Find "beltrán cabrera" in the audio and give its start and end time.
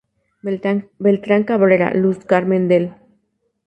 0.99-1.93